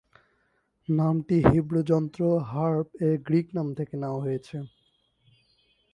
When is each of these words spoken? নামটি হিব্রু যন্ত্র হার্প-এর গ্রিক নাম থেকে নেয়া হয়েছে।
নামটি 0.89 1.35
হিব্রু 1.49 1.81
যন্ত্র 1.91 2.21
হার্প-এর 2.51 3.15
গ্রিক 3.27 3.47
নাম 3.53 3.67
থেকে 3.77 3.93
নেয়া 4.01 4.23
হয়েছে। 4.23 4.57